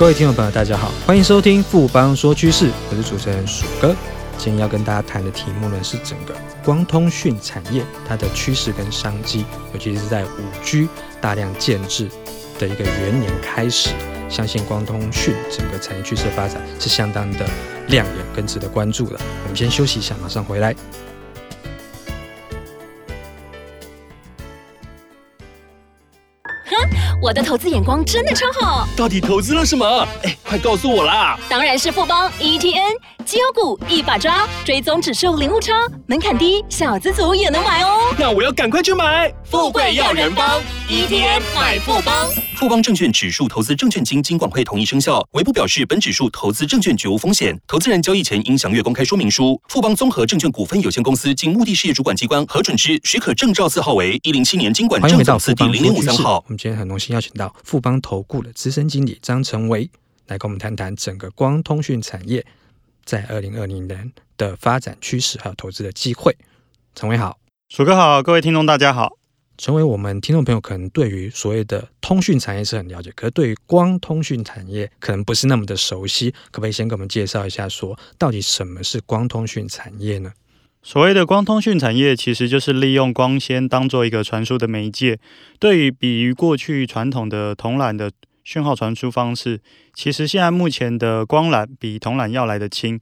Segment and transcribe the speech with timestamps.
[0.00, 3.94] 各位听众朋友，大家好，欢迎收听富邦说趋势，我是主持人鼠哥。
[4.38, 6.34] 今天要跟大家谈的题目呢，是整个
[6.64, 9.44] 光通讯产业它的趋势跟商机，
[9.74, 10.88] 尤其是在五 G
[11.20, 12.08] 大量建置
[12.58, 13.90] 的一个元年开始，
[14.30, 17.44] 相信光通讯整个产业趋势的发展是相当的
[17.88, 19.20] 亮眼跟值得关注的。
[19.42, 20.74] 我们先休息一下，马上回来。
[27.22, 30.06] 我的投资眼光真的超好，到底投资了什么？
[30.22, 31.38] 哎，快告诉我啦！
[31.50, 32.96] 当然是富邦 ETN
[33.30, 35.72] 绩优股一把抓，追踪指数零误差，
[36.08, 38.12] 门槛低，小资族也能买哦。
[38.18, 42.28] 那我要赶快去买，富贵要人帮，ETN 买富邦。
[42.56, 47.56] 富邦证券指数投资证券经金管会同意生效，唯不表示本指数投资证券绝无风险。
[47.68, 49.62] 投资人交易前应详阅公开说明书。
[49.68, 56.42] 富邦综合证券股份有限公司经目的事业主管机关核准之许可证照字号为一零七年金管证照字第零零五三号。
[56.46, 59.88] 我们今天很荣幸邀请到富邦投顾的资深经理张成维
[60.26, 62.44] 来跟我们谈谈整个光通讯产业
[63.04, 66.36] 在二零二零年的发展趋势还有投资的机会。
[66.94, 69.16] 成维好，鼠哥好，各位听众大家好。
[69.58, 80.32] 成为我们听众朋友可能对于所谓的通讯产业是很了解，可是对于光通讯产业可能不是那么的熟悉，可不可以先给我们介绍一下说，说到底什么是光通讯产业呢？
[80.82, 85.18] 所谓的光通讯产业，其实就是利用光纤当做一个传输的媒介，
[85.58, 88.10] 对于比于过去传统的铜缆的
[88.44, 89.60] 讯号传输方式，
[89.94, 92.98] 其实现在目前的光缆比铜缆要来得轻。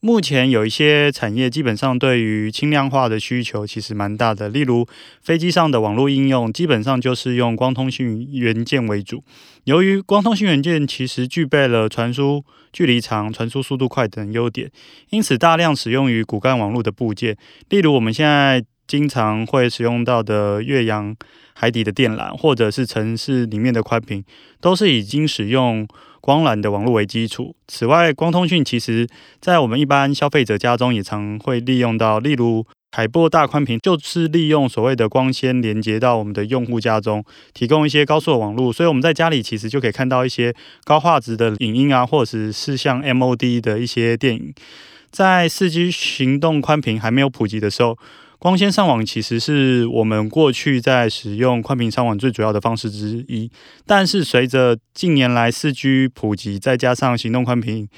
[0.00, 4.86] 目前有一些产业基本上对于轻量化的需求其实蛮大的，例如
[5.20, 9.24] 飞机上的网络应用，基本上就是用光通讯元件为主。
[9.64, 14.70] 由于光通讯元件其实具备了传输距离长、传输速度快等优点，
[15.10, 17.36] 因此大量使用于骨干网络的部件，
[17.68, 21.16] 例如我们现在经常会使用到的越洋
[21.58, 24.22] 海底的电缆，或者是城市里面的宽频，
[24.60, 25.86] 都是已经使用。
[26.20, 27.54] 光缆的网络为基础。
[27.68, 29.08] 此外，光通讯其实
[29.40, 37.24] 在我们一般消费者家中也常会利用到，例如海波大宽频，就是利用所谓的光纤连接到我们的用户家中，
[37.54, 38.70] 提供一些高速的网络。
[38.70, 40.52] 所以我们在家里其实就可以看到一些
[40.84, 44.52] 高画质的影音啊，或者是像 MOD 的一些电影。
[45.10, 47.96] 在四 G 行动宽频还没有普及的时候。
[48.38, 53.50] 光纤上网其实是我们过去在使用宽频上网最主要的方式之一，
[53.84, 57.88] 但是随着近年来四 G 普及，再加上行动宽频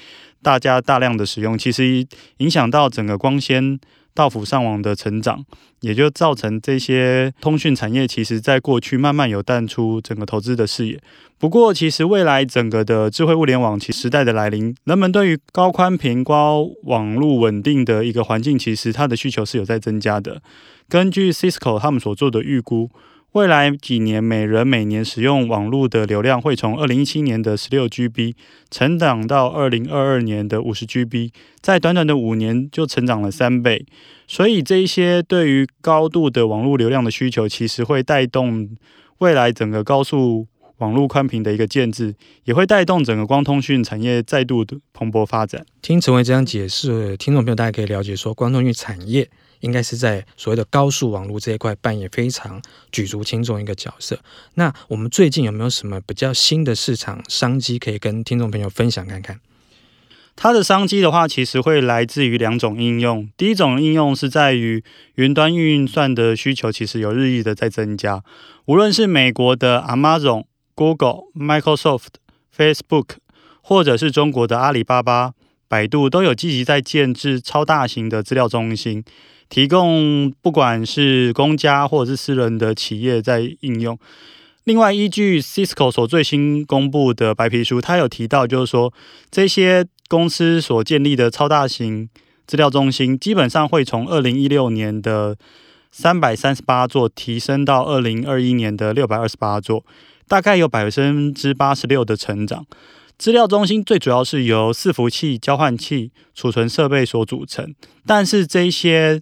[0.41, 2.05] 大家大量的使用，其实
[2.37, 3.79] 影响到整个光纤。
[4.13, 5.43] 到府上网的成长，
[5.79, 11.01] 也就造成这些通讯产业，其实在过去慢慢有淡出整个投资的视野。
[11.37, 20.41] 不过，其实未来整个的智慧物联网其时代的来临，人们对于高宽频、高网络稳定的一个环境，其实它的需求是有在增加的。
[20.87, 22.89] 根据 Cisco 他们所做的预估。
[23.33, 28.33] 未来几年，每人每年使用网络的流量会从二零一七年的十六 GB
[28.69, 31.31] 成长到二零二二年的五十 GB，
[31.61, 33.85] 在短短的五年就成长了三倍。
[34.27, 38.69] 所以，这一些对于高度的网络流量的需求，其实会带动
[39.19, 40.45] 未来整个高速
[40.79, 42.13] 网络宽频的一个建制，
[42.43, 45.65] 也会带动整个光通讯产业再度的蓬勃发展。
[45.81, 49.29] 听陈伟这样解释，听众朋友大家可以了解说，光通讯产业。
[49.61, 52.61] 应该是在所谓的高速网络这一块扮演非常
[52.91, 54.19] 举足轻重一个角色。
[54.55, 59.39] 那我们最近有没有什么比较新的市场商机可以跟听众朋友分享看看？
[60.35, 63.29] 它的商机的话，其实会来自于两种应用。
[63.35, 64.83] 第一种应用是在于
[65.15, 68.23] 云端运算的需求，其实有日益的在增加。
[68.65, 72.13] 无论是美国的 Amazon、Google、Microsoft、
[72.55, 73.17] Facebook，
[73.61, 75.33] 或者是中国的阿里巴巴、
[75.71, 79.01] 百度，都有积极在建置超大型的资料中心。
[79.47, 83.97] 提供不管是公家或者是私人的企业在应用。
[84.65, 88.93] 另外，依据 Cisco 所最新公布的白皮书，它有提到，就是说
[89.29, 92.09] 这些公司所建立的超大型
[92.45, 95.37] 资料中心，基本上会从二零一六年的
[95.91, 99.83] 三百三十八座提升到二零二一年的六百二十八座，
[100.27, 102.65] 大概有百分之八十六的成长。
[103.21, 109.21] 资料中心最主要是由伺服器、交换器、储存设备所组成，但是这些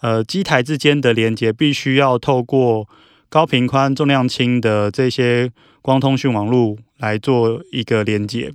[0.00, 2.88] 呃，机台之间的连接必须要透过
[3.28, 8.52] 高频宽、重量轻的这些光通讯网络来做一个连接。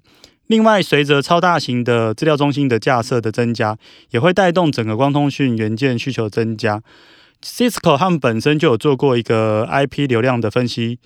[0.48, 3.78] 另外，随着超大型的资料中心的架设的增加，
[4.10, 6.84] 也会带动整个光通讯元件需求增加。
[7.42, 11.00] Cisco 他们本身就有做过一个 IP 流量的分析。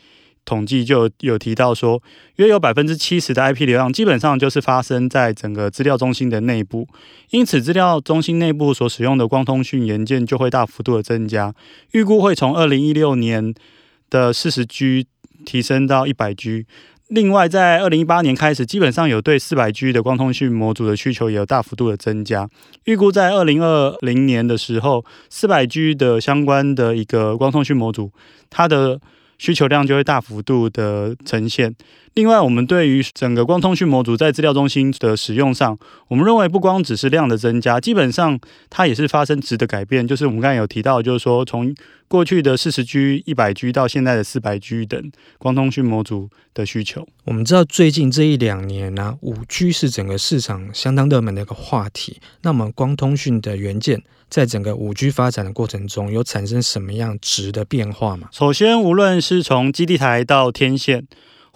[0.45, 2.01] 统计就有提到说，
[2.35, 6.87] 约有百分之七十的 IP 流量基本上就是发生在整个资料中心的内部，
[7.31, 11.53] 因此资料中心内部所使用的光通讯元件就会大幅度的增加，
[11.91, 13.53] 预估会从二零一六年
[14.09, 15.07] 的四十 G
[15.45, 16.65] 提升到一百 G。
[17.09, 22.49] 另外，在二零一八年开始，基本上有对四百 G 的光通讯模组的需求也有大幅度的增加。
[22.85, 28.11] 预估在二零二零年的时候，四百 G 的相关的一个光通讯模组，
[28.49, 28.99] 它的
[29.37, 31.75] 需求量就会大幅度的呈现。
[32.13, 35.77] 另外，我们对于整个光通讯模组在资料中心的使用上，
[36.07, 38.39] 我们认为不光只是量的增加，基本上
[38.69, 40.07] 它也是发生值的改变。
[40.07, 41.75] 就是我们刚才有提到，就是说从
[42.07, 47.07] 过去的四十 G、一百 G 到现在的四百 G 等光通讯模组的需求。
[47.25, 52.19] 我们知道最近这一两年呢、啊，五 G 是整个市场相当热门的一个话题。
[52.43, 58.29] 那么光通讯的元件在整个五 G 发展的过程中，有产生什么样值的变化吗？
[58.31, 61.07] 首先，无论是从基地台到天线。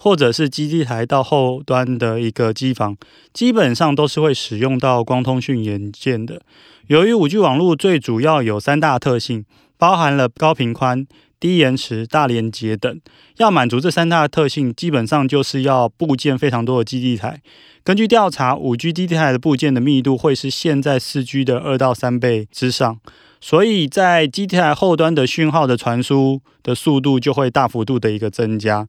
[0.02, 2.96] 或者是基地台到后端的一个机房，
[3.34, 6.40] 基本上都是会使用到光通讯元件的。
[6.86, 9.44] 由于五 G 网络最主要有三大特性，
[9.80, 11.06] 包含了高频宽、
[11.40, 13.00] 低延迟、大连接等。
[13.38, 17.40] 要满足这三大特性，基本上就是要部件非常多的基地台。
[17.82, 23.00] 根据调查，五 G 基地台的部件的密度会是现在四 G 的二到三倍之上，
[23.40, 28.86] 所以在基地台后端的讯号的传输的速度就会大幅度的一个增加。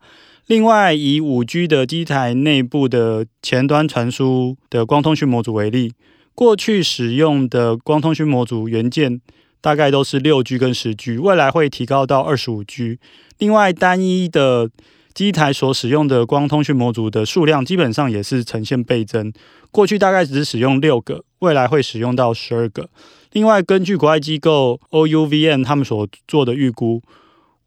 [0.48, 5.94] 另外，以五 G 的机台内部的前端传输的光通讯模组为例，
[6.36, 9.22] 过去使用的光通讯模组元件
[9.62, 13.00] 大概都是六 G 跟十 G，未来会提高到二十五 G。
[13.38, 14.70] 另外，单一的
[15.14, 19.32] 机台所使用的光通讯模组的数量基本上也是呈现倍增，
[19.70, 22.90] 过去大概只使用六个，未来会使用到十二个。
[23.34, 27.02] 另外，根据国外机构 OUVN 他们所做的预估。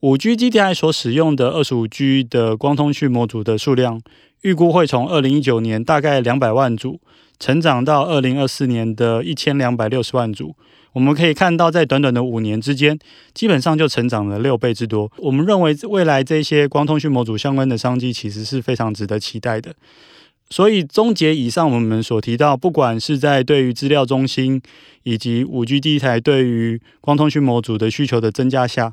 [0.00, 3.98] 五 G 基地台所使用的二十五 G 的光通讯模组的数量，
[4.42, 7.00] 预估会从二零一九年大概两百万组，
[7.38, 10.54] 成长到二零二四年的一千两百六十万组。
[10.94, 12.98] 我们可以看到，在短短的五年之间，
[13.34, 15.12] 基本上就成长了六倍之多。
[15.18, 19.74] 我们认为，未来这些光通讯模组相关的商机，其实是非常值得期待的。
[20.50, 24.62] 所以，终结以上我们所提到，不管是在对于资料中心
[25.02, 28.92] 以及五 G 地台对于光通讯模组的需求的增加下，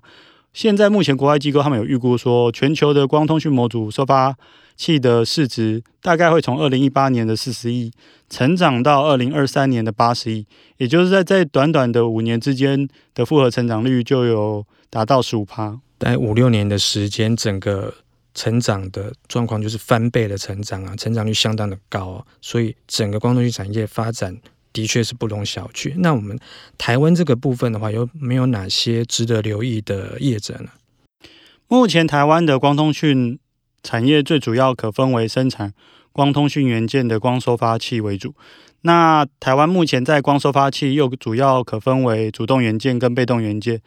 [0.54, 4.36] 现在目前国外机构他们有预估说，全球的光通讯模组收发
[4.76, 7.92] 器的市值大概会从二零一八年的四十亿
[8.30, 10.46] 成长到二零二三年的八十亿，
[10.78, 15.80] 也就是在在短短的五年之间的复合成长率就有达到十五趴。
[16.00, 17.94] 在五六年的时间，整个
[18.34, 24.38] 成长的状况就是翻倍的成长啊，成长率相当的高啊，所以整个光通讯产业发展。
[24.74, 25.94] 的确是不容小觑。
[25.98, 26.40] 那我们
[26.78, 30.70] 台湾这个部分的话，有没有哪些值得留意的业者呢？
[31.68, 33.40] 目前台湾的光通讯
[33.84, 35.74] 产业最主要可分为生产
[36.12, 38.34] 光通讯元件的光收发器为主。
[38.82, 43.82] 那台湾目前在光收发器又主要可分为主动元件跟被动元件。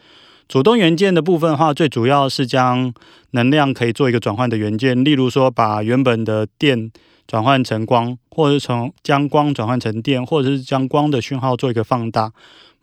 [0.46, 2.92] 主动元件的部分的话，最主要是将
[3.30, 6.90] 能量可以做一个转换的元件，例如说把原本的电。
[7.26, 12.32] 转换成光，或者是从将光转换成电，或者是将光的讯号做一个放大。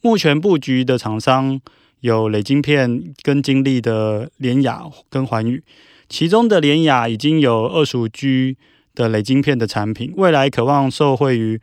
[0.01, 1.59] 目前布局的厂商
[1.99, 5.61] 有磊晶片跟金立的联雅跟环宇，
[6.09, 8.55] 其中的联雅已经有二十五 G
[8.95, 11.61] 的磊晶片的产品，未来渴望受惠于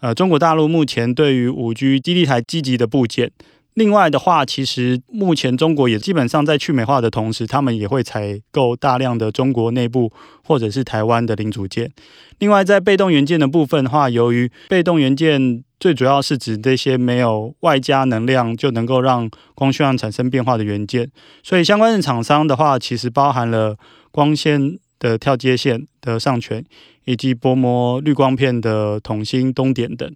[0.00, 3.32] 呃中国大陆目前对于五 G 基地台积极的部件。
[3.74, 10.12] 另外的话，其实目前中国也基本上在去美化的同时，他们也会采购大量的中国内部
[10.44, 11.90] 或者是台湾的零组件。
[12.38, 21.10] 另外，在被动元件的部分的话，由于被动元件最主要是指这些没有外加能量就能够让光讯号产生变化的元件，
[21.42, 23.76] 所以相关的厂商的话，其实包含了
[24.10, 26.64] 光纤的跳接线的上诠，
[27.04, 30.12] 以及薄膜滤光片的统芯、东点等。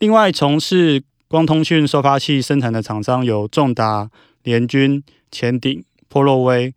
[0.00, 4.10] 另外，从事光通讯收发器生产的厂商有重达、
[4.42, 6.74] 联军、前鼎、波洛威、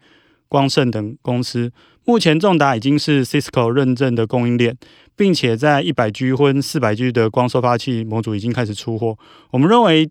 [0.48, 1.72] 光盛等公司。
[2.06, 4.78] 目前重达已经是 Cisco 认证的供应链，
[5.16, 9.18] 并且在一百 G 或四百 G 的光收发器模组已经开始出货。
[9.50, 10.08] 我们认为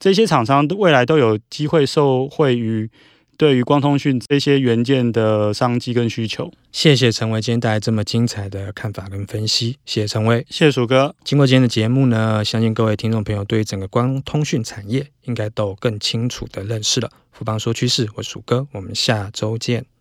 [0.00, 2.90] 这些厂商未来都有机会受惠于。
[3.36, 11.14] 对于光通讯这些元件的商机跟需求，谢谢陈威今天带来这么精彩的看法跟分析，谢谢陈威，谢谢鼠哥。
[11.24, 17.10] 经过今天的节目呢，相信各位听众朋友对于整个光通讯产业应该都有更清楚的认识了。
[17.32, 19.93] 富邦说趋势，我是鼠哥，我们下周见。